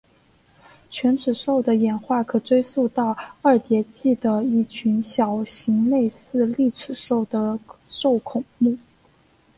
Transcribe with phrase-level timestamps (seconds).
[0.89, 8.75] 犬齿兽的演化可追溯到二叠纪的一群小型类似丽齿兽的兽孔目。